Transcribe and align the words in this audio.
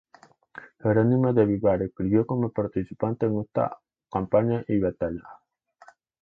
Jerónimo 0.79 1.31
de 1.31 1.45
Vivar 1.45 1.83
escribió 1.83 2.25
como 2.25 2.49
participante 2.51 3.27
en 3.27 3.39
esta 3.41 3.77
campaña 4.11 4.63
y 4.67 4.79
batalla. 4.79 5.43